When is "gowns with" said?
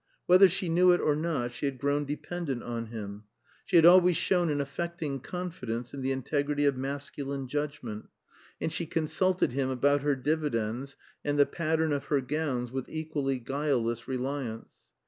12.19-12.89